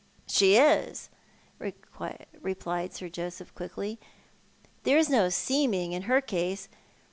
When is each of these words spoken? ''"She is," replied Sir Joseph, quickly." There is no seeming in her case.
''"She 0.37 0.57
is," 0.57 1.11
replied 1.59 2.91
Sir 2.95 3.07
Joseph, 3.07 3.53
quickly." 3.53 3.99
There 4.83 4.97
is 4.97 5.11
no 5.11 5.29
seeming 5.29 5.91
in 5.91 6.01
her 6.09 6.21
case. 6.21 6.67